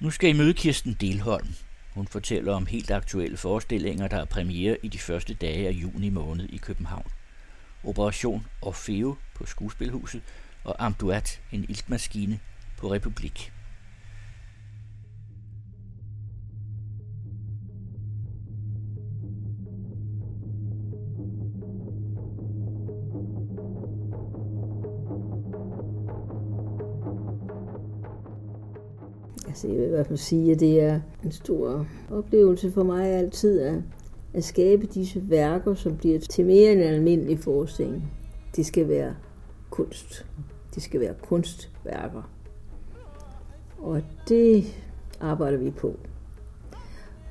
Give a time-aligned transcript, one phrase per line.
[0.00, 1.48] Nu skal I møde Kirsten Delholm.
[1.94, 6.08] Hun fortæller om helt aktuelle forestillinger, der er premiere i de første dage af juni
[6.08, 7.06] måned i København.
[7.84, 10.22] Operation Orfeo på Skuespilhuset
[10.64, 12.38] og Amduat, en iltmaskine
[12.76, 13.52] på Republik.
[29.60, 33.06] Altså, jeg vil i hvert fald sige, at det er en stor oplevelse for mig
[33.06, 33.78] altid at,
[34.34, 38.12] at skabe disse værker, som bliver til mere end en almindelig forestilling.
[38.56, 39.14] Det skal være
[39.70, 40.26] kunst.
[40.74, 42.30] Det skal være kunstværker.
[43.78, 44.64] Og det
[45.20, 45.96] arbejder vi på.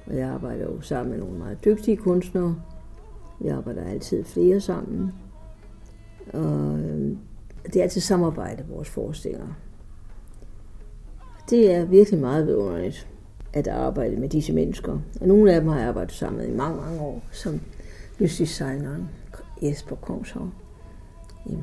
[0.06, 2.62] Og jeg arbejder jo sammen med nogle meget dygtige kunstnere.
[3.40, 5.12] Vi arbejder altid flere sammen.
[6.34, 7.18] Og øhm,
[7.66, 9.54] det er altid samarbejde, vores forestillinger.
[11.50, 13.08] Det er virkelig meget vidunderligt
[13.54, 15.00] at arbejde med disse mennesker.
[15.22, 17.62] Og nogle af dem har jeg arbejdet sammen med i mange, mange år, som
[18.20, 19.10] lysdesigneren
[19.62, 20.54] Jesper Kongshavn
[21.46, 21.58] i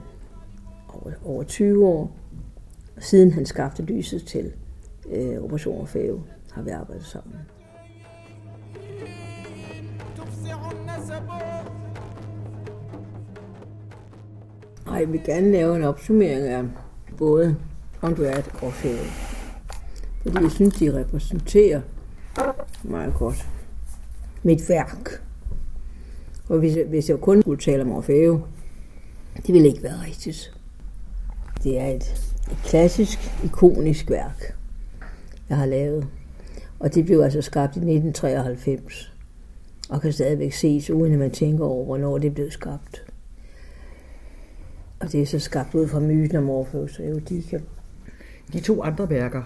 [0.89, 2.17] over, over 20 år.
[2.99, 4.53] Siden han skabte lyset til
[5.11, 6.21] øh, Operation Orfeo,
[6.53, 7.37] har vi arbejdet sammen.
[14.87, 16.65] Og jeg vil gerne lave en opsummering af
[17.19, 17.57] både
[18.03, 19.36] Andreas og Orfeo.
[20.27, 21.81] Fordi jeg synes, de repræsenterer
[22.83, 23.49] meget godt
[24.43, 25.23] mit værk.
[26.49, 28.41] Og hvis jeg, hvis jeg kun skulle tale om Orfeo,
[29.37, 30.53] det ville ikke være rigtigt.
[31.65, 34.57] Det er et, et klassisk, ikonisk værk,
[35.49, 36.07] jeg har lavet.
[36.79, 39.13] Og det blev altså skabt i 1993.
[39.89, 43.05] Og kan stadigvæk ses, uden at man tænker over, hvornår det blev skabt.
[45.01, 47.61] Og det er så skabt ud fra myten om Orfeus og Eudica.
[48.53, 49.43] De to andre værker,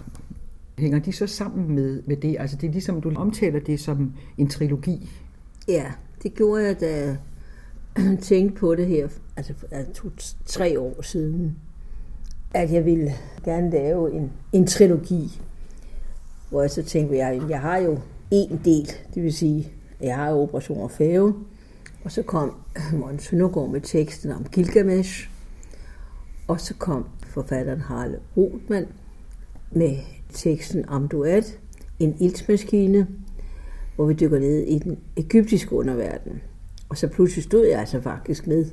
[0.81, 2.37] hænger de så sammen med, med det?
[2.39, 5.11] Altså det er ligesom, du omtaler det som en trilogi.
[5.69, 5.93] Ja,
[6.23, 7.17] det gjorde jeg, da jeg
[8.23, 10.11] tænkte på det her, altså for to,
[10.47, 11.57] tre år siden,
[12.55, 13.13] at jeg ville
[13.45, 15.41] gerne lave en, en trilogi,
[16.51, 17.99] hvor jeg så tænkte, jeg, jeg har jo
[18.31, 21.35] en del, det vil sige, jeg har jo Operation Orfeo,
[22.05, 22.55] og så kom
[23.01, 25.31] Måns Søndergaard med teksten om Gilgamesh,
[26.49, 28.87] og så kom forfatteren Harald Rothmann
[29.73, 29.97] med
[30.33, 31.59] teksten Amduat,
[31.99, 33.07] en iltmaskine,
[33.97, 36.41] hvor vi dykker ned i den egyptiske underverden.
[36.89, 38.67] Og så pludselig stod jeg altså faktisk med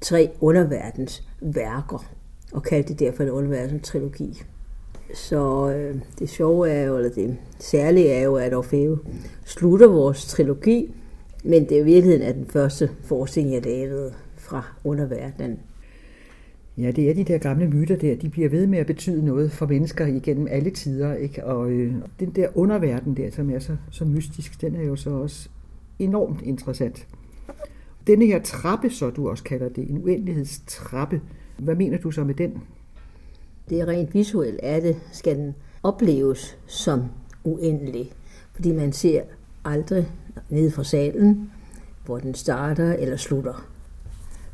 [0.00, 2.10] tre underverdens værker,
[2.52, 4.42] og kaldte det derfor en underverdens trilogi.
[5.14, 8.98] Så øh, det sjove er jo, eller det særlige er jo, at Orfeo
[9.44, 10.94] slutter vores trilogi,
[11.44, 15.58] men det er i virkeligheden er den første forskning, jeg lavede fra underverdenen.
[16.78, 19.52] Ja, det er de der gamle myter der, de bliver ved med at betyde noget
[19.52, 21.44] for mennesker igennem alle tider, ikke?
[21.44, 25.10] Og øh, den der underverden der, som er så, så mystisk, den er jo så
[25.10, 25.48] også
[25.98, 27.06] enormt interessant.
[28.06, 31.20] Denne her trappe, så du også kalder det, en uendelighedstrappe,
[31.58, 32.62] hvad mener du så med den?
[33.68, 37.04] Det er rent visuelt, er det, skal den opleves som
[37.44, 38.12] uendelig,
[38.54, 39.22] fordi man ser
[39.64, 40.08] aldrig
[40.50, 41.50] nede fra salen,
[42.06, 43.68] hvor den starter eller slutter.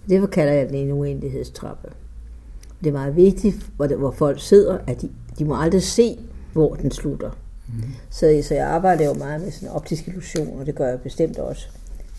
[0.08, 1.88] Derfor kalder jeg den en uendelighedstrappe.
[2.84, 6.18] Det er meget vigtigt, hvor, det, hvor folk sidder, at de, de må aldrig se,
[6.52, 7.30] hvor den slutter.
[7.68, 7.82] Mm.
[8.10, 11.38] Så, så jeg arbejder jo meget med sådan optisk illusion, og det gør jeg bestemt
[11.38, 11.66] også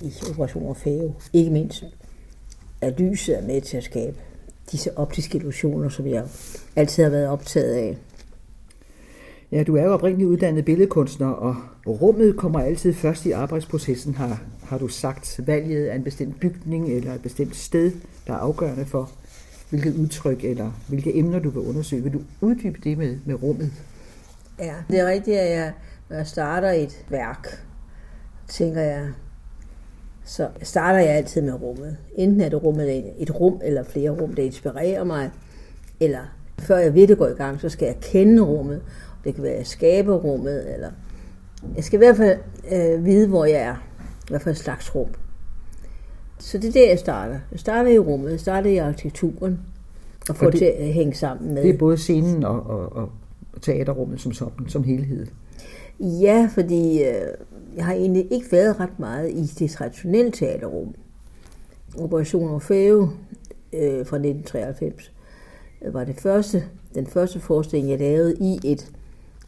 [0.01, 1.13] i Operation Orfeo.
[1.33, 1.83] Ikke mindst,
[2.81, 4.17] at lyset er med til at skabe
[4.71, 6.23] disse optiske illusioner, som jeg
[6.75, 7.97] altid har været optaget af.
[9.51, 11.55] Ja, du er jo oprindeligt uddannet billedkunstner, og
[11.87, 15.39] rummet kommer altid først i arbejdsprocessen, har, har du sagt.
[15.47, 17.91] Valget af en bestemt bygning eller et bestemt sted,
[18.27, 19.11] der er afgørende for,
[19.69, 22.03] hvilket udtryk eller hvilke emner du vil undersøge.
[22.03, 23.71] Vil du uddybe det med, med rummet?
[24.59, 25.73] Ja, det er rigtigt, at jeg,
[26.09, 27.65] når jeg starter et værk,
[28.47, 29.07] tænker jeg,
[30.25, 31.97] så starter jeg altid med rummet.
[32.15, 35.31] Enten er det rummet et rum eller flere rum, der inspirerer mig,
[35.99, 36.19] eller
[36.59, 38.81] før jeg ved det går i gang, så skal jeg kende rummet.
[39.23, 40.91] Det kan være, at jeg skaber rummet, eller
[41.75, 42.39] jeg skal i hvert fald
[42.71, 43.75] øh, vide, hvor jeg er.
[44.29, 45.07] Hvad for et slags rum.
[46.45, 47.39] Så det er der, jeg starter.
[47.51, 49.59] Jeg starter i rummet, jeg starter i arkitekturen,
[50.29, 51.63] og får det, til at hænge sammen med.
[51.63, 53.09] Det er både scenen og, og, og
[53.61, 55.27] teaterrummet som sådan, som helhed.
[55.99, 57.27] Ja, fordi øh,
[57.75, 60.95] jeg har egentlig ikke været ret meget i det traditionelle teaterrum.
[61.97, 63.01] Operation Orfeo
[63.73, 65.11] øh, fra 1993
[65.91, 66.63] var det første,
[66.95, 68.91] den første forestilling, jeg lavede i et,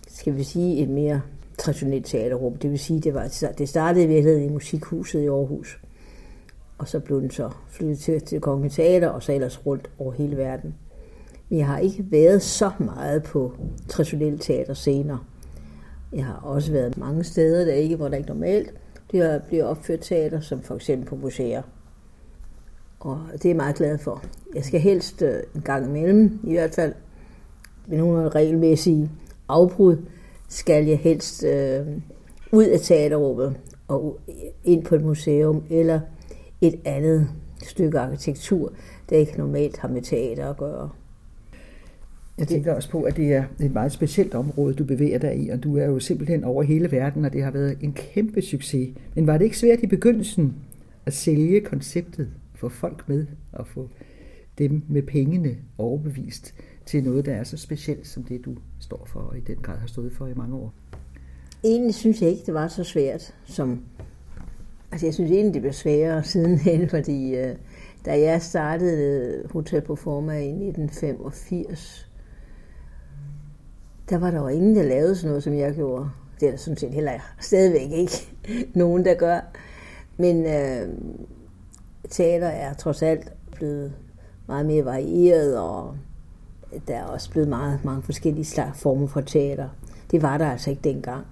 [0.07, 1.21] skal vi sige, et mere
[1.57, 2.55] traditionelt teaterrum.
[2.55, 5.79] Det vil sige, det, var, det startede i virkeligheden i Musikhuset i Aarhus.
[6.77, 10.11] Og så blev den så flyttet til, til Kongens Teater, og så ellers rundt over
[10.11, 10.75] hele verden.
[11.49, 13.53] Men jeg har ikke været så meget på
[13.87, 15.27] traditionelle teaterscener.
[16.13, 18.73] Jeg har også været mange steder, der ikke, hvor der ikke normalt
[19.09, 21.61] bliver, bliver opført teater, som for eksempel på museer.
[22.99, 24.23] Og det er jeg meget glad for.
[24.55, 26.93] Jeg skal helst øh, en gang imellem, i hvert fald
[27.87, 29.11] med nogle regelmæssige
[29.47, 29.97] afbrud,
[30.49, 31.87] skal jeg helst øh,
[32.51, 33.55] ud af teaterrummet
[33.87, 34.19] og
[34.63, 35.99] ind på et museum eller
[36.61, 37.29] et andet
[37.63, 38.73] stykke arkitektur,
[39.09, 40.89] der ikke normalt har med teater at gøre.
[42.37, 45.49] Jeg tænker også på, at det er et meget specielt område, du bevæger dig i,
[45.49, 48.95] og du er jo simpelthen over hele verden, og det har været en kæmpe succes.
[49.15, 50.55] Men var det ikke svært i begyndelsen
[51.05, 53.89] at sælge konceptet, få folk med og få
[54.57, 56.55] dem med pengene overbevist
[56.85, 59.77] til noget, der er så specielt som det, du står for og i den grad
[59.77, 60.73] har stået for i mange år?
[61.63, 63.83] Egentlig synes jeg ikke, det var så svært som...
[64.97, 67.55] Altså jeg synes egentlig, det blev sværere sidenhen, fordi øh,
[68.05, 72.09] da jeg startede Hotel Performa i 1985,
[74.09, 76.09] der var der jo ingen, der lavede sådan noget, som jeg gjorde.
[76.39, 78.27] Det er der sådan set heller stadigvæk ikke
[78.81, 79.39] nogen, der gør.
[80.17, 80.93] Men øh,
[82.09, 83.93] teater er trods alt blevet
[84.47, 85.95] meget mere varieret, og
[86.87, 89.69] der er også blevet meget mange forskellige slags former for teater.
[90.11, 91.25] Det var der altså ikke dengang.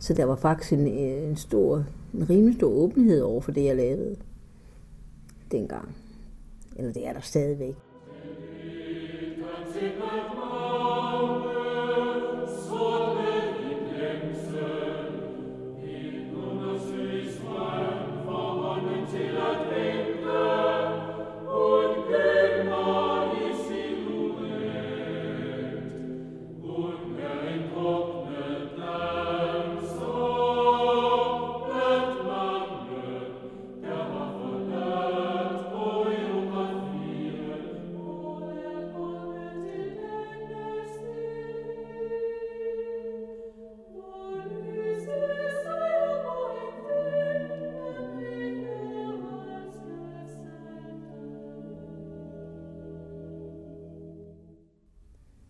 [0.00, 1.84] Så der var faktisk en, øh, en stor,
[2.14, 4.16] en rimelig stor åbenhed over for det, jeg lavede
[5.52, 5.96] dengang.
[6.76, 7.76] Eller det er der stadigvæk.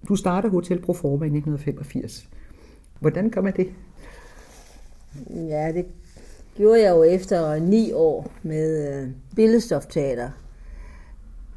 [0.08, 2.28] Du starter Hotel Proforma i 1985.
[3.00, 3.68] Hvordan gør man det?
[5.30, 5.86] Ja, det
[6.56, 10.30] gjorde jeg jo efter ni år med øh, billedstofteater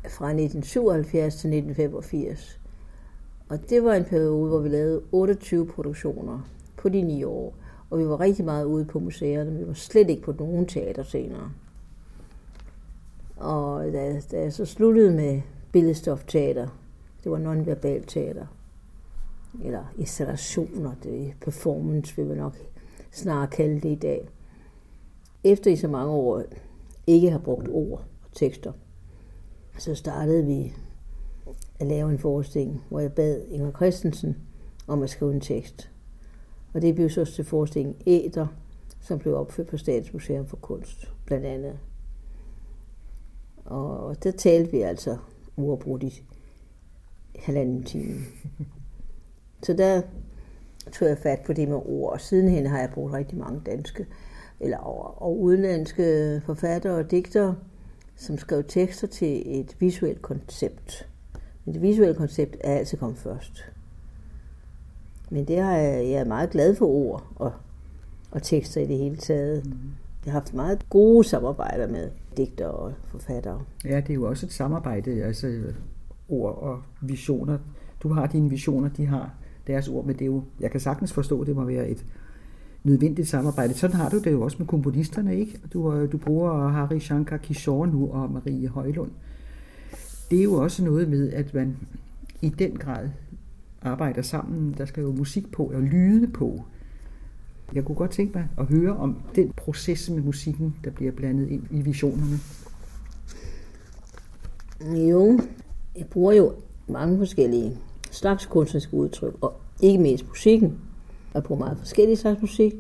[0.10, 2.60] fra 1977 til 1985.
[3.50, 7.54] Og det var en periode, hvor vi lavede 28 produktioner på de ni år.
[7.90, 9.52] Og vi var rigtig meget ude på museerne.
[9.52, 11.54] Vi var slet ikke på nogen teaterscener.
[13.38, 15.42] Og da, da jeg så sluttede med
[15.72, 16.68] billedstofteater,
[17.24, 18.46] det var nonverbal teater.
[19.64, 22.58] Eller installationer, det performance, vil man nok
[23.12, 24.30] snarere kalde det i dag.
[25.44, 26.44] Efter i så mange år
[27.08, 28.72] ikke har brugt ord og tekster,
[29.78, 30.74] så startede vi
[31.80, 34.38] at lave en forestilling, hvor jeg bad Inger Christensen
[34.88, 35.92] om at skrive en tekst.
[36.74, 38.48] Og det blev så til forestillingen Æder,
[39.02, 41.80] som blev opført på Statens Museum for Kunst, blandt andet.
[43.66, 45.18] Og der talte vi altså
[45.58, 46.24] uafbrudt i
[47.44, 48.20] halvanden time.
[49.64, 50.02] Så der
[50.92, 54.06] tog jeg fat på det med ord, og sidenhen har jeg brugt rigtig mange danske
[54.60, 57.56] eller og, og udenlandske forfattere og digtere,
[58.16, 61.08] som skrev tekster til et visuelt koncept.
[61.66, 63.72] Men det visuelle koncept er altid kommet først.
[65.30, 67.52] Men det har jeg, jeg er meget glad for ord og,
[68.32, 69.66] og tekster i det hele taget.
[69.66, 69.72] Mm.
[70.26, 73.62] Jeg har haft meget gode samarbejder med digtere og forfattere.
[73.86, 75.24] Ja, det er jo også et samarbejde.
[75.24, 75.64] Altså,
[76.30, 77.58] ord og visioner.
[78.04, 79.34] Du har dine visioner, de har
[79.68, 82.06] deres ord, men det er jo, jeg kan sagtens forstå, det må være et
[82.84, 83.74] nødvendigt samarbejde.
[83.74, 85.60] Sådan har du det jo også med komponisterne, ikke?
[85.74, 89.12] Du, øh, du bruger Harry Shankar Kishore nu og Marie Højlund.
[90.32, 91.78] Det er jo også noget med, at man
[92.42, 93.10] i den grad
[93.82, 94.76] arbejder sammen.
[94.78, 96.64] Der skal jo musik på og lyde på.
[97.74, 101.48] Jeg kunne godt tænke mig at høre om den proces med musikken, der bliver blandet
[101.48, 102.40] ind i visionerne.
[105.10, 105.40] Jo,
[106.00, 106.54] jeg bruger jo
[106.88, 107.78] mange forskellige
[108.12, 110.80] slags kunstneriske udtryk, og ikke mindst musikken.
[111.34, 112.74] Jeg bruger meget forskellige slags musik.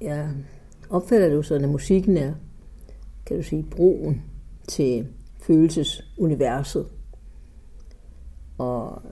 [0.00, 0.30] Jeg
[0.90, 2.32] opfatter det jo sådan, at musikken er,
[3.26, 4.22] kan du sige, broen
[4.68, 5.06] til
[5.40, 6.86] følelsesuniverset.
[8.58, 9.02] Og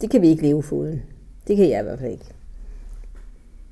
[0.00, 1.02] det kan vi ikke leve uden.
[1.46, 2.24] Det kan jeg i hvert fald ikke.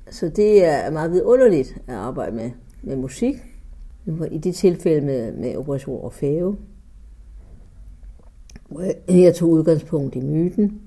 [0.09, 2.51] Så det er meget vidunderligt at arbejde med,
[2.81, 3.35] med musik.
[4.31, 6.55] I det tilfælde med, med Operation Orfeo,
[9.07, 10.81] jeg tog udgangspunkt i myten,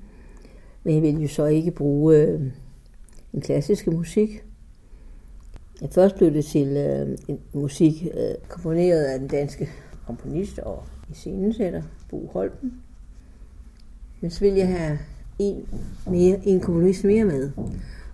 [0.84, 2.40] men jeg ville jo så ikke bruge øh,
[3.32, 4.44] den klassiske musik.
[5.90, 9.68] Først blev det til øh, en musik øh, komponeret af den danske
[10.06, 12.72] komponist og iscenesætter, Bo Holten.
[14.20, 14.98] Men så ville jeg have
[15.38, 15.68] en,
[16.06, 17.50] mere, en komponist mere med,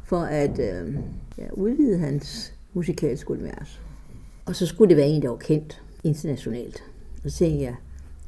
[0.04, 0.94] for at øh,
[1.38, 3.80] ja, udvide hans musikalske univers.
[4.44, 6.82] Og så skulle det være en, der var kendt internationalt.
[7.24, 7.74] Og så tænkte jeg,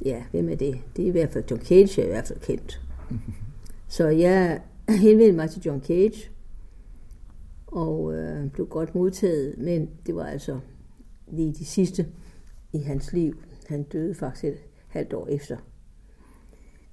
[0.05, 0.79] ja, hvem er det?
[0.95, 2.81] Det er i hvert fald John Cage, er i hvert fald kendt.
[3.87, 6.29] Så jeg henvendte mig til John Cage,
[7.67, 10.59] og øh, blev godt modtaget, men det var altså
[11.27, 12.07] lige de sidste
[12.73, 13.37] i hans liv.
[13.67, 15.57] Han døde faktisk et halvt år efter.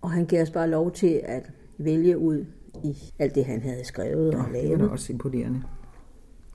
[0.00, 2.44] Og han gav os bare lov til at vælge ud
[2.84, 4.70] i alt det, han havde skrevet og lavet.
[4.70, 5.62] Det var også imponerende.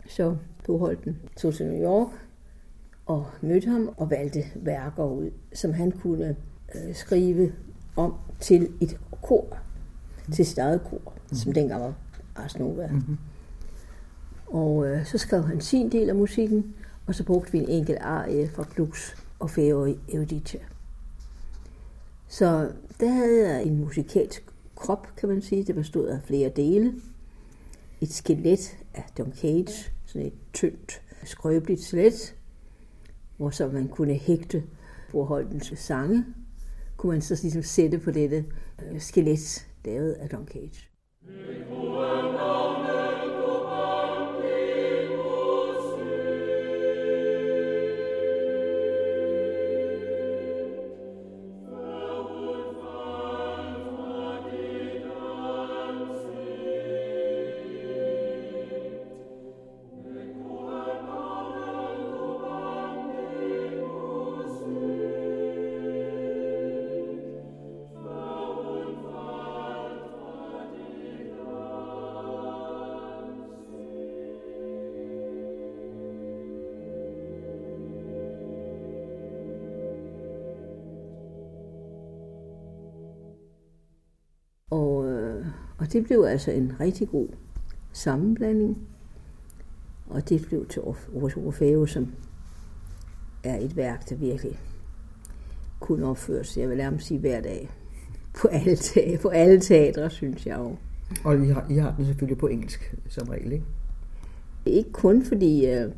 [0.07, 2.09] Så Bo Holten tog til New York
[3.05, 6.35] og mødte ham og valgte værker ud, som han kunne
[6.75, 7.53] øh, skrive
[7.95, 9.57] om til et kor,
[10.27, 10.33] mm.
[10.33, 11.35] til sit eget kor, mm.
[11.35, 11.93] som dengang var
[12.35, 12.87] Ars Nova.
[12.87, 13.17] Mm-hmm.
[14.47, 16.75] Og øh, så skrev han sin del af musikken,
[17.07, 20.59] og så brugte vi en enkelt arie fra Glucks og Fære Euditia.
[22.27, 25.63] Så der havde jeg en musikalsk krop, kan man sige.
[25.63, 26.93] Det bestod af flere dele.
[28.01, 32.35] Et skelet af John Cage, sådan et tyndt, skrøbeligt skelet,
[33.41, 34.63] hvor så man kunne hægte
[35.25, 36.25] Holtens sange,
[36.97, 38.45] kunne man så ligesom sætte på dette
[38.85, 40.89] øh, skelet, lavet af Don Cage.
[85.81, 87.27] Og det blev altså en rigtig god
[87.91, 88.77] sammenblanding.
[90.07, 90.81] Og det blev til
[91.35, 92.13] Orfeo, som
[93.43, 94.59] er et værk, der virkelig
[95.79, 97.69] kunne opføres, jeg vil nærmest sige hver dag.
[98.41, 100.75] På alle, te- på alle teatre, synes jeg jo.
[101.23, 103.65] Og I har, I har den selvfølgelig på engelsk, som regel, ikke?
[104.65, 105.91] Ikke kun fordi, øh,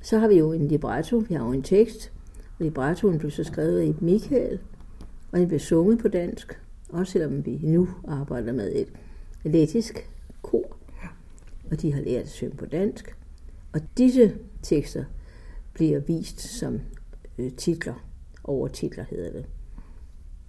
[0.00, 2.12] så har vi jo en libretto, vi har jo en tekst,
[2.58, 4.58] og librettoen blev så skrevet i Michael,
[5.32, 8.92] og den blev sunget på dansk, også selvom vi nu arbejder med et
[9.44, 10.10] lettisk
[10.42, 10.76] kor,
[11.70, 13.16] og de har lært at synge på dansk.
[13.72, 15.04] Og disse tekster
[15.74, 16.80] bliver vist som
[17.38, 17.94] øh, titler,
[18.44, 19.46] overtitler hedder det.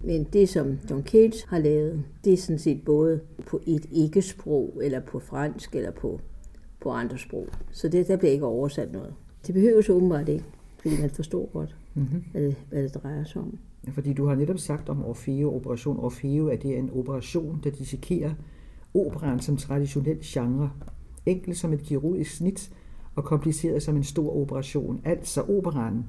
[0.00, 4.80] Men det, som John Cage har lavet, det er sådan set både på et ikke-sprog,
[4.82, 6.20] eller på fransk, eller på,
[6.80, 7.48] på andre sprog.
[7.72, 9.14] Så det, der bliver ikke oversat noget.
[9.46, 10.44] Det behøver så åbenbart ikke,
[10.82, 12.24] fordi man forstår godt, mm-hmm.
[12.32, 13.58] hvad, det, hvad det drejer sig om.
[13.92, 17.70] Fordi du har netop sagt om Orfeo, Operation Orfeo, at det er en operation, der
[17.70, 18.34] dissekerer
[18.94, 20.70] operan som traditionel genre.
[21.26, 22.70] Enkelt som et kirurgisk snit
[23.14, 25.00] og kompliceret som en stor operation.
[25.04, 26.04] Altså operan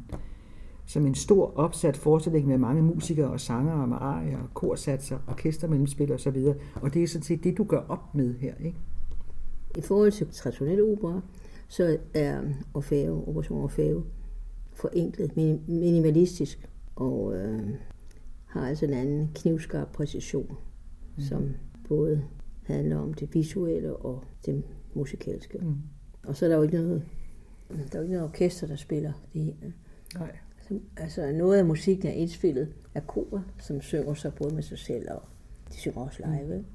[0.86, 6.20] som en stor opsat forestilling med mange musikere og sangere med arier, korsatser, orkestermellemspil og
[6.20, 6.56] så videre.
[6.76, 8.78] Og det er sådan set det, du gør op med her, ikke?
[9.78, 11.22] I forhold til traditionel opera,
[11.68, 12.42] så er
[12.74, 14.04] Orfeo, Operation Orfeo,
[14.74, 15.38] forenklet,
[15.68, 17.70] minimalistisk og øh,
[18.46, 20.58] har altså en anden knivskarp præcision,
[21.18, 21.24] mm.
[21.24, 21.54] som
[21.88, 22.24] både
[22.74, 25.58] handler om det visuelle og det musikalske.
[25.58, 25.76] Mm.
[26.24, 27.04] Og så er der jo ikke noget,
[27.70, 29.74] der er jo ikke noget orkester, der spiller det
[30.16, 30.38] Nej.
[30.98, 35.12] Altså, noget af musikken er indspillet af kor, som synger så både med sig selv
[35.12, 35.22] og
[35.70, 36.58] de synger også live.
[36.58, 36.66] Mm.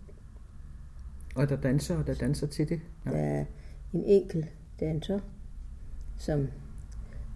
[1.37, 2.81] Og der danser, og der danser til det?
[3.07, 3.11] Ja.
[3.11, 3.45] Der er
[3.93, 4.47] en enkelt
[4.81, 5.21] danser,
[6.17, 6.49] som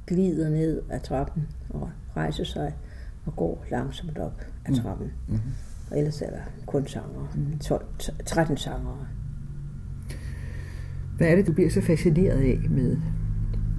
[0.06, 2.76] glider ned ad trappen og rejser sig
[3.26, 4.76] og går langsomt op ad mm.
[4.76, 5.06] trappen.
[5.06, 5.34] Mm.
[5.34, 5.52] Mm-hmm.
[5.90, 7.32] Og ellers er der kun sanger.
[7.34, 7.58] Mm.
[7.58, 7.86] 12,
[8.26, 9.06] 13 sanger.
[11.16, 12.96] Hvad er det, du bliver så fascineret af med,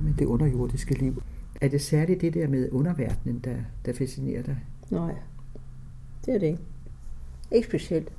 [0.04, 1.24] med det underjordiske liv?
[1.62, 4.58] Er det særligt det der med underverdenen, der, der fascinerer dig?
[4.92, 5.14] Nej,
[6.26, 6.62] det er det ikke.
[7.52, 8.12] Ikke specielt.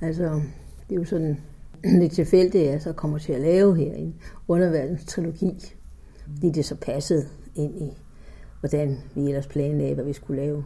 [0.00, 0.42] Altså,
[0.88, 1.40] det er jo sådan
[2.00, 4.14] lidt tilfældigt, at jeg så kommer til at lave her en
[4.48, 5.74] underverdens trilogi
[6.34, 7.90] fordi det så passede ind i,
[8.60, 10.64] hvordan vi ellers planlagde, hvad vi skulle lave.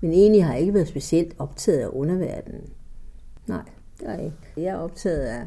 [0.00, 2.70] Men egentlig har jeg ikke været specielt optaget af underverdenen.
[3.46, 3.62] Nej,
[4.00, 4.36] det er jeg ikke.
[4.56, 5.46] Jeg er optaget af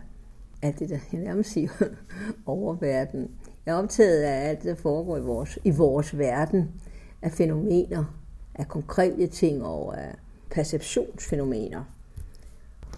[0.62, 1.70] alt det, der jeg nærmest siger
[2.46, 3.32] oververdenen.
[3.66, 6.72] Jeg er optaget af alt det, der foregår i vores, i vores verden,
[7.22, 8.18] af fænomener,
[8.56, 10.16] af konkrete ting og af
[10.52, 11.84] perceptionsfænomener.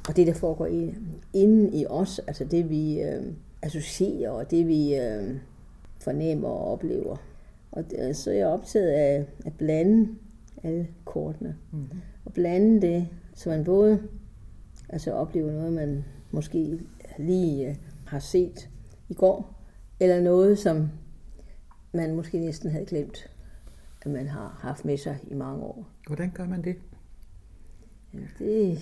[0.10, 0.96] Og det, der foregår i,
[1.34, 3.24] inden i os, altså det, vi øh,
[3.62, 5.36] associerer, og det, vi øh,
[6.00, 7.18] fornemmer og oplever.
[7.72, 10.10] Og det, så er jeg optaget af at blande
[10.64, 11.56] alle kortene.
[11.72, 11.88] Mm.
[12.26, 14.08] Og blande det, så man både
[14.90, 16.80] altså oplever noget, man måske
[17.18, 18.70] lige har set
[19.10, 19.64] i går,
[20.00, 20.90] eller noget, som
[21.94, 23.32] man måske næsten havde glemt,
[24.02, 25.88] at man har haft med sig i mange år.
[26.08, 26.76] Hvordan gør man det?
[28.14, 28.80] Ja, det,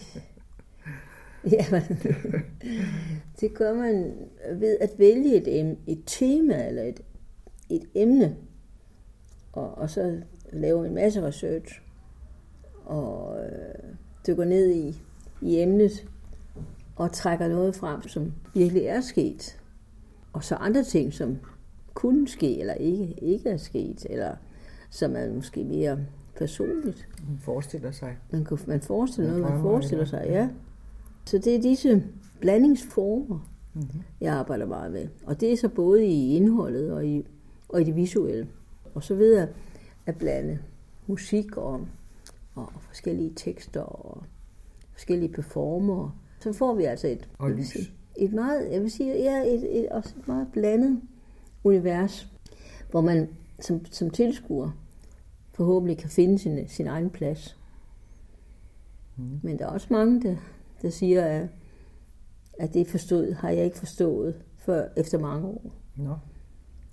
[1.51, 1.65] ja,
[3.39, 4.13] det gør man
[4.59, 7.01] ved at vælge et, et tema eller et,
[7.69, 8.35] et emne,
[9.51, 10.21] og, og så
[10.51, 11.81] lave en masse research,
[12.86, 13.96] og øh,
[14.27, 15.01] dykker ned i,
[15.41, 16.08] i emnet,
[16.96, 19.60] og trækker noget frem, som virkelig er sket.
[20.34, 21.38] Og så andre ting, som
[21.93, 24.36] kunne ske, eller ikke, ikke er sket, eller
[24.89, 26.00] som er måske mere
[26.38, 27.08] personligt.
[27.29, 28.17] Man forestiller sig.
[28.31, 30.50] Man, kan, man forestiller noget, man forestiller sig, ja.
[31.25, 32.03] Så det er disse
[32.39, 34.01] blandingsformer, mm-hmm.
[34.22, 35.08] jeg arbejder meget med.
[35.25, 37.25] Og det er så både i indholdet og i,
[37.70, 38.48] og i det visuelle.
[38.93, 39.48] Og så videre
[40.05, 40.60] at blande
[41.08, 41.88] musik og,
[42.55, 44.24] og forskellige tekster og
[44.91, 46.17] forskellige performer.
[46.39, 47.77] Så får vi altså et, og lys.
[48.17, 51.01] et meget, jeg vil sige, ja, et, et, også et meget blandet
[51.63, 52.27] univers,
[52.91, 53.29] hvor man
[53.60, 54.72] som, som tilskuer
[55.53, 57.58] forhåbentlig kan finde sin, sin egen plads.
[59.17, 59.39] Mm.
[59.43, 60.36] Men der er også mange, der,
[60.81, 61.48] der siger, at,
[62.60, 65.72] at det forstået har jeg ikke forstået før efter mange år.
[65.96, 66.13] No.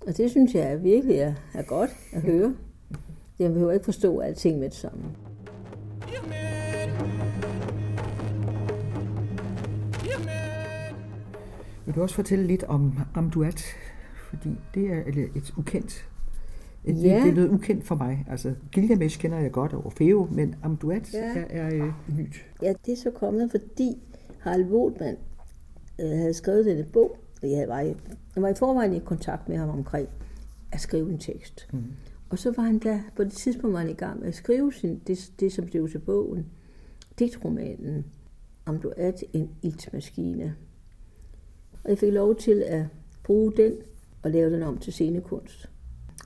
[0.07, 2.55] Og det synes jeg virkelig er, er godt at høre.
[3.39, 5.03] Jeg behøver ikke forstå alting med det samme.
[11.85, 13.63] Vil du også fortælle lidt om Amduat?
[14.29, 15.03] Fordi det er
[15.35, 16.09] et ukendt
[16.85, 16.91] Ja.
[16.91, 18.25] Det, det er noget ukendt for mig.
[18.29, 21.19] Altså, Gilgamesh kender jeg godt, og Orfeo, men Amduat ja.
[21.19, 22.45] er, er øh, nyt.
[22.61, 23.97] Ja, det er så kommet, fordi
[24.39, 25.17] Harald Wohlmann
[25.99, 27.87] øh, havde skrevet denne bog, og jeg var, i,
[28.35, 30.09] jeg var i forvejen i kontakt med ham omkring
[30.71, 31.67] at skrive en tekst.
[31.73, 31.83] Mm.
[32.29, 34.73] Og så var han da, på det tidspunkt var han i gang med at skrive
[34.73, 36.45] sin, det, det som blev til bogen,
[37.19, 38.05] digtromanen,
[38.65, 40.55] om du er en iltmaskine.
[41.83, 42.85] Og jeg fik lov til at
[43.23, 43.73] bruge den
[44.23, 45.69] og lave den om til scenekunst.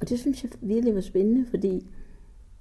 [0.01, 1.87] Og det synes jeg virkelig var spændende, fordi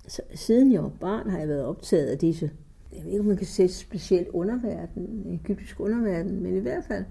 [0.09, 2.50] så, siden jeg var barn, har jeg været optaget af disse,
[2.92, 7.05] jeg ved ikke, om man kan sætte specielt underverden, egyptisk underverden, men i hvert fald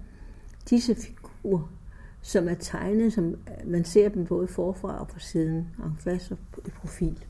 [0.70, 1.72] disse figurer,
[2.22, 6.38] som er tegnet, som man ser dem både forfra og fra siden, en fast og
[6.66, 7.24] i profil.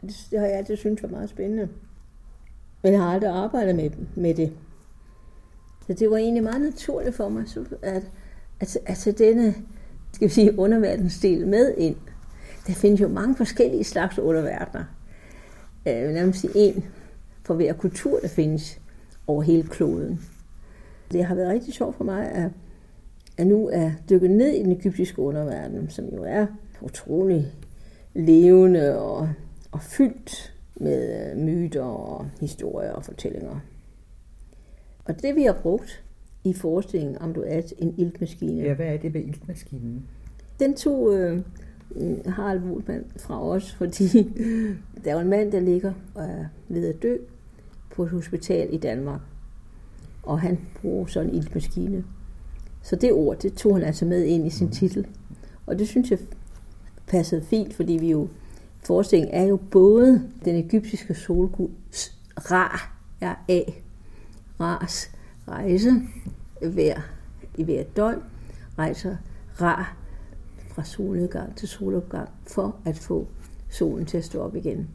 [0.00, 1.68] Det, det har jeg altid syntes var meget spændende.
[2.82, 4.52] Men jeg har aldrig arbejdet med, med det.
[5.86, 7.46] Så det var egentlig meget naturligt for mig,
[7.82, 8.10] at,
[8.60, 9.54] at, at tage denne
[10.14, 11.96] skal vi sige, underverdensdel med ind.
[12.66, 14.84] Der findes jo mange forskellige slags underverdener.
[15.86, 16.84] Øh, jeg vil nærmest sige en
[17.42, 18.80] for hver kultur, der findes
[19.26, 20.20] over hele kloden.
[21.12, 22.50] Det har været rigtig sjovt for mig at,
[23.36, 26.46] at nu er dykket ned i den egyptiske underverden, som jo er
[26.82, 27.52] utrolig
[28.14, 29.28] levende og,
[29.72, 33.60] og fyldt med øh, myter og historier og fortællinger.
[35.04, 36.04] Og det vi har brugt
[36.44, 38.62] i forestillingen om du er en iltmaskine.
[38.62, 40.06] Ja, hvad er det med iltmaskinen?
[40.60, 41.40] Den tog øh,
[42.26, 44.22] Harald Wohlmann fra os, fordi
[45.04, 47.16] der er en mand, der ligger og er ved at dø
[47.90, 49.20] på et hospital i Danmark.
[50.22, 52.04] Og han bruger sådan en iltmaskine.
[52.84, 55.06] Så det ord, det tog han altså med ind i sin titel.
[55.66, 56.18] Og det synes jeg
[57.06, 58.28] passede fint, fordi vi jo,
[58.82, 61.68] forestillingen er jo både den egyptiske solgud
[62.36, 62.90] Ra,
[63.22, 63.60] R-A,
[64.60, 65.10] Ras
[65.48, 65.92] rejse
[66.62, 67.00] hver,
[67.56, 68.22] i hver døgn,
[68.78, 69.16] rejser
[69.60, 69.94] Ra
[70.68, 73.26] fra solnedgang til solopgang for at få
[73.70, 74.88] solen til at stå op igen.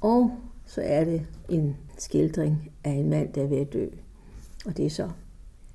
[0.00, 3.86] Og så er det en skildring af en mand, der er ved at dø.
[4.66, 5.10] Og det er så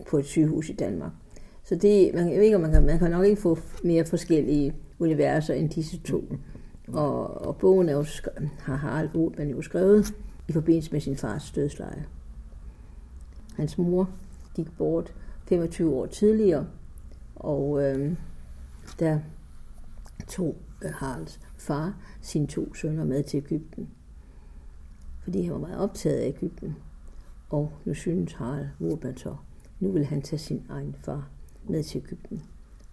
[0.08, 1.12] på et sygehus i Danmark.
[1.64, 4.06] Så det, man, jeg ved ikke, om man kan, man kan nok ikke få mere
[4.06, 6.24] forskellige universer end disse to.
[6.88, 8.06] Og, og bogen er jo,
[8.60, 10.16] har Harald Wohlmann jo skrevet
[10.48, 12.06] i forbindelse med sin fars dødsleje.
[13.56, 14.10] Hans mor
[14.56, 15.14] gik bort
[15.48, 16.68] 25 år tidligere,
[17.36, 18.16] og øh,
[19.00, 19.20] der
[20.28, 23.90] tog øh, Haralds far sine to sønner med til Ægypten.
[25.24, 26.76] Fordi han var meget optaget af Ægypten.
[27.50, 29.36] Og nu synes Harald Wohlmann så,
[29.80, 31.30] nu vil han tage sin egen far
[31.70, 32.42] med til Ægypten.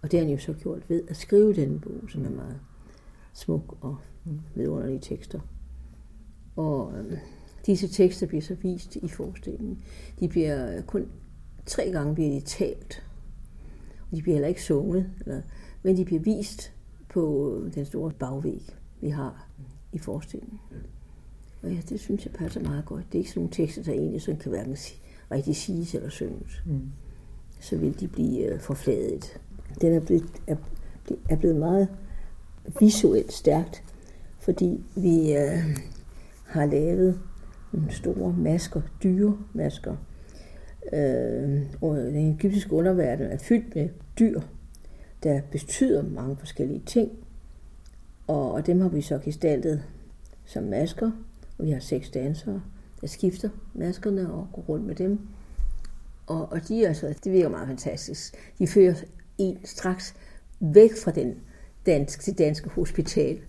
[0.01, 2.59] Og det har han jo så gjort ved at skrive den bog, som er meget
[3.33, 3.97] smuk og
[4.55, 5.39] vidunderlige tekster.
[6.55, 7.17] Og øh,
[7.65, 9.83] disse tekster bliver så vist i forestillingen.
[10.19, 11.07] De bliver øh, kun
[11.65, 13.03] tre gange bliver de talt.
[14.11, 15.41] Og de bliver heller ikke sunget, eller,
[15.83, 16.73] men de bliver vist
[17.09, 19.47] på øh, den store bagvæg, vi har
[19.93, 20.59] i forestillingen.
[21.61, 23.05] Og ja, det synes jeg passer meget godt.
[23.05, 24.75] Det er ikke sådan nogle tekster, der egentlig sådan kan hverken
[25.31, 26.63] rigtig siges eller synges.
[26.65, 26.81] Mm.
[27.59, 29.39] Så vil de blive uh, forfladet.
[29.81, 30.55] Den er blevet, er,
[31.29, 31.87] er blevet meget
[32.79, 33.83] visuelt stærkt,
[34.39, 35.77] fordi vi uh,
[36.45, 37.19] har lavet
[37.71, 39.95] nogle store masker, dyre masker,
[40.93, 44.41] øh, den egyptiske underverden er fyldt med dyr,
[45.23, 47.11] der betyder mange forskellige ting.
[48.27, 49.83] Og, og dem har vi så gestaltet
[50.45, 51.11] som masker,
[51.57, 52.61] og vi har seks dansere,
[53.01, 55.19] der skifter maskerne og går rundt med dem.
[56.27, 58.35] Og, og de, altså, det virker meget fantastisk.
[58.59, 58.93] De fører
[59.37, 60.15] en straks
[60.59, 61.35] væk fra den
[61.85, 63.39] dansk, det danske hospital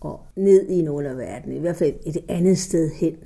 [0.00, 3.16] og ned i en underverden, i hvert fald et andet sted hen.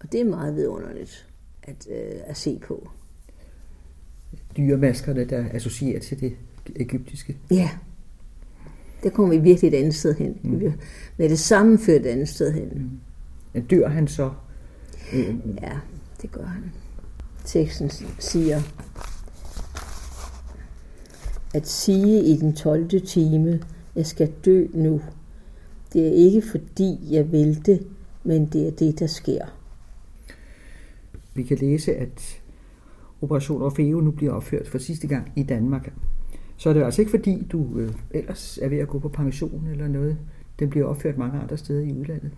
[0.00, 1.28] Og det er meget vidunderligt
[1.62, 2.88] at, øh, at se på.
[4.56, 6.36] Dyremaskerne, der associerer til det
[6.76, 7.36] egyptiske.
[7.50, 7.70] Ja,
[9.02, 10.38] der kommer vi virkelig et andet sted hen.
[10.42, 10.60] Mm.
[10.60, 10.72] Vi
[11.16, 12.68] med det samme et andet sted hen.
[12.68, 12.90] Mm.
[13.52, 14.30] Men dør han så?
[15.12, 15.78] Øh, ja,
[16.22, 16.72] det gør han.
[17.44, 18.60] Teksten siger,
[21.54, 23.06] at sige i den 12.
[23.06, 23.60] time,
[23.94, 25.00] jeg skal dø nu.
[25.92, 27.86] Det er ikke fordi, jeg vil det,
[28.24, 29.44] men det er det, der sker.
[31.34, 32.42] Vi kan læse, at
[33.22, 35.92] Operation Orfeo nu bliver opført for sidste gang i Danmark.
[36.56, 39.66] Så er det altså ikke fordi, du øh, ellers er ved at gå på pension
[39.66, 40.18] eller noget.
[40.58, 42.30] Den bliver opført mange andre steder i udlandet.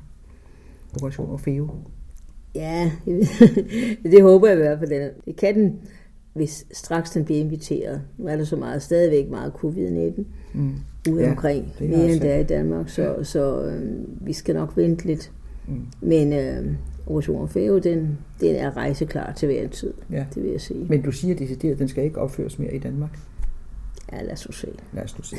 [0.95, 1.71] Operation Orfeo.
[2.55, 2.91] Ja,
[4.13, 5.11] det håber jeg i hvert fald.
[5.25, 5.81] Det kan den,
[6.33, 8.03] hvis straks den bliver inviteret.
[8.19, 10.23] Nu er der så meget, stadigvæk meget covid-19
[10.55, 10.75] mm.
[11.11, 13.25] ude ja, omkring, mere end der i Danmark, så, ja.
[13.25, 15.33] så øh, vi skal nok vente lidt.
[15.69, 15.87] Mm.
[16.01, 16.75] Men øh,
[17.07, 20.27] Operation Orfeo, den, den er rejseklar til hver tid, ja.
[20.35, 20.87] det vil jeg sige.
[20.89, 23.19] Men du siger decideret, at den skal ikke opføres mere i Danmark?
[24.13, 24.69] Ja, lad os nu se.
[24.93, 25.37] Lad os nu se.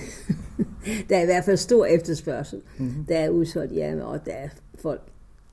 [1.10, 2.62] der er i hvert fald stor efterspørgsel.
[2.78, 3.06] Mm-hmm.
[3.06, 5.02] Der er udsolgt hjemme, og der er folk,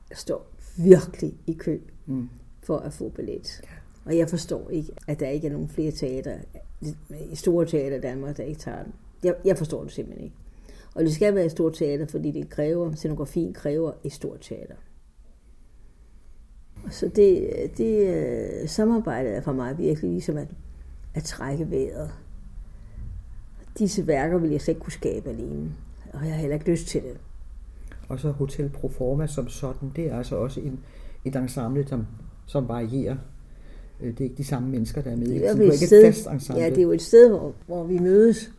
[0.08, 2.28] der står virkelig i kø mm.
[2.62, 3.60] for at få billet.
[3.62, 3.68] Ja.
[4.04, 6.38] Og jeg forstår ikke, at der ikke er nogen flere teater,
[7.30, 8.92] i store teater i Danmark, der ikke tager den.
[9.24, 10.36] Jeg, jeg forstår det simpelthen ikke.
[10.94, 14.74] Og det skal være et stort teater, fordi det kræver, scenografien kræver et stort teater.
[16.90, 20.48] Så det, det uh, samarbejdet er for mig virkelig ligesom at,
[21.14, 22.10] at trække vejret.
[23.78, 25.72] Disse værker vil jeg slet ikke kunne skabe alene,
[26.12, 27.16] og jeg har heller ikke lyst til det.
[28.08, 30.80] Og så Hotel Proforma som sådan, det er altså også en,
[31.24, 32.06] et ensemble, som,
[32.46, 33.16] som varierer.
[34.00, 35.26] Øh, det er ikke de samme mennesker, der er med.
[35.26, 36.62] Det er, det er et, sted, et fast ensemble.
[36.62, 38.52] Ja, det er jo et sted, hvor, hvor vi mødes,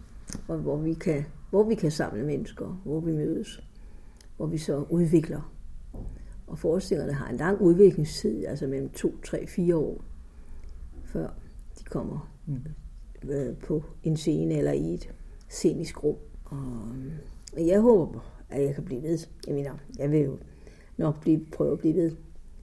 [0.46, 3.64] hvor, hvor, vi kan, hvor vi kan samle mennesker, hvor vi mødes,
[4.38, 5.54] hvor vi så udvikler.
[6.48, 10.04] Og forestillingerne har en lang udviklingstid, altså mellem to, tre, fire år,
[11.06, 11.28] før
[11.80, 13.30] de kommer mm.
[13.30, 15.10] øh, på en scene eller i et
[15.50, 16.16] scenisk rum.
[16.46, 16.58] Og,
[17.54, 19.18] og jeg håber, at jeg kan blive ved.
[19.48, 20.38] Jeg mener, jeg vil jo
[20.98, 22.12] nok blive, prøve at blive ved,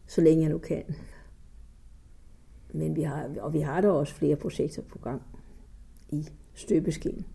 [0.07, 0.85] så længe jeg nu kan.
[2.72, 5.22] Men vi har, og vi har da også flere projekter på gang
[6.09, 7.27] i støbeskeen.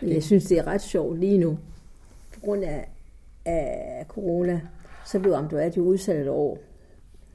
[0.00, 1.58] Men jeg synes, det er ret sjovt lige nu.
[2.34, 2.88] På grund af,
[3.44, 4.60] af corona,
[5.06, 6.58] så blev Amduat jo udsat et år.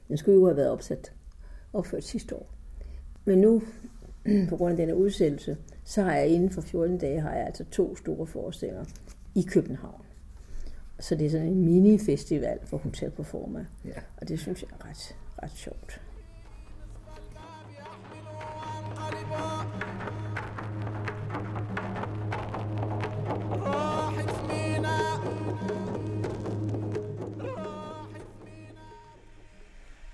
[0.08, 1.12] Den skulle jo have været opsat,
[1.72, 2.50] opført sidste år.
[3.24, 3.62] Men nu,
[4.48, 7.64] på grund af denne udsættelse, så har jeg inden for 14 dage har jeg altså
[7.64, 8.84] to store forestillinger
[9.34, 10.02] i København.
[11.02, 13.66] Så det er sådan en mini-festival for Hotel Performa.
[13.84, 14.00] Ja.
[14.16, 16.00] Og det synes jeg er ret, ret sjovt.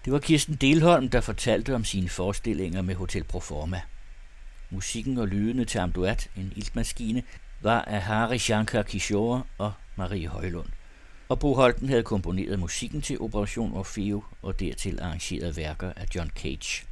[0.05, 3.81] Det var Kirsten Delholm, der fortalte om sine forestillinger med Hotel Proforma.
[4.70, 7.22] Musikken og lydene til Amduat, en iltmaskine,
[7.62, 10.78] var af Hari Shankar Kishore og Marie Højlund.
[11.29, 16.31] Og Bo Holten havde komponeret musikken til Operation Orfeo og dertil arrangeret værker af John
[16.31, 16.87] Cage.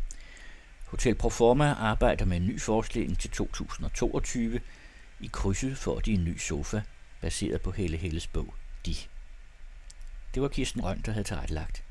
[0.87, 4.61] Hotel Proforma arbejder med en ny forestilling til 2022.
[5.21, 6.81] I krydset for de en ny sofa,
[7.21, 8.55] baseret på Helle Helles bog
[8.87, 8.95] De.
[10.35, 11.86] Det var Kirsten Røn, der havde tilrettelagt.